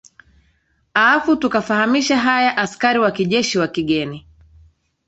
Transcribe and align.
afu 0.93 1.35
tukafahamisha 1.35 2.17
haya 2.17 2.57
askari 2.57 2.99
wa 2.99 3.11
kijeshi 3.11 3.59
wa 3.59 3.67
kigeni 3.67 4.27